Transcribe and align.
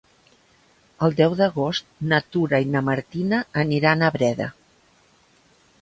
El 1.07 1.13
deu 1.19 1.35
d'agost 1.41 1.91
na 2.13 2.21
Tura 2.37 2.63
i 2.65 2.71
na 2.77 2.83
Martina 2.91 3.45
aniran 3.67 4.03
a 4.03 4.11
Breda. 4.19 4.53